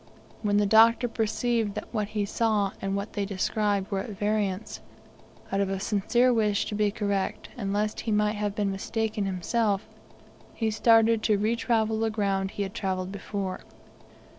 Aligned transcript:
When 0.41 0.57
the 0.57 0.65
Doctor 0.65 1.07
perceived 1.07 1.75
that 1.75 1.93
what 1.93 2.07
he 2.07 2.25
saw 2.25 2.71
and 2.81 2.95
what 2.95 3.13
they 3.13 3.23
described 3.23 3.91
were 3.91 3.99
at 3.99 4.09
variance, 4.17 4.81
out 5.51 5.61
of 5.61 5.69
a 5.69 5.79
sincere 5.79 6.33
wish 6.33 6.65
to 6.65 6.73
be 6.73 6.89
correct, 6.89 7.49
and 7.55 7.71
lest 7.71 7.99
he 7.99 8.11
might 8.11 8.33
have 8.33 8.55
been 8.55 8.71
mistaken 8.71 9.27
himself, 9.27 9.85
he 10.55 10.71
started 10.71 11.21
to 11.21 11.37
retravel 11.37 11.99
the 11.99 12.09
ground 12.09 12.49
he 12.49 12.63
had 12.63 12.73
travelled 12.73 13.11
before. 13.11 13.59